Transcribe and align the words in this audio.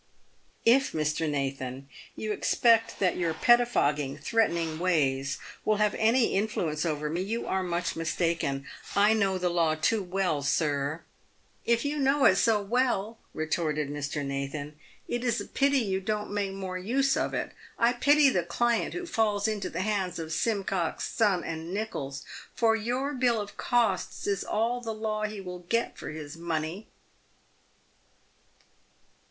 "If, 0.79 0.93
Mr. 0.93 1.29
Nathan, 1.29 1.87
you 2.15 2.31
expect 2.31 2.97
that 2.97 3.17
your 3.17 3.35
pettifogging, 3.35 4.17
threatening 4.19 4.79
ways 4.79 5.37
will 5.63 5.75
have 5.75 5.93
any 5.93 6.33
influence 6.33 6.87
over 6.87 7.07
me, 7.07 7.21
you 7.21 7.45
are 7.45 7.61
much 7.61 7.95
mistaken; 7.95 8.65
I 8.95 9.13
know 9.13 9.37
the 9.37 9.47
law 9.51 9.75
too 9.75 10.01
well, 10.01 10.41
sir."" 10.41 11.03
If 11.73 11.85
you 11.85 11.99
know 11.99 12.25
it 12.25 12.37
so 12.37 12.59
well," 12.63 13.19
retorted 13.35 13.89
Mr. 13.91 14.25
Nathan," 14.25 14.73
it 15.07 15.23
is 15.23 15.39
a 15.39 15.45
pity 15.45 15.77
you 15.77 16.01
don't 16.01 16.31
make 16.31 16.53
more 16.53 16.79
use 16.79 17.15
of 17.15 17.35
it. 17.35 17.51
I 17.77 17.93
pity 17.93 18.29
the 18.29 18.41
client 18.41 18.95
who 18.95 19.05
falls 19.05 19.47
into 19.47 19.69
the 19.69 19.81
hands 19.81 20.17
of 20.17 20.33
Simcox, 20.33 21.07
Son, 21.11 21.43
and 21.43 21.71
Nicholls, 21.71 22.23
for 22.55 22.75
your 22.75 23.13
bill 23.13 23.39
of 23.39 23.55
costs 23.55 24.25
is 24.25 24.43
all 24.43 24.81
the 24.81 24.95
law 24.95 25.25
he 25.25 25.39
will 25.39 25.59
get 25.59 25.95
for 25.95 26.09
his 26.09 26.35
money." 26.37 26.87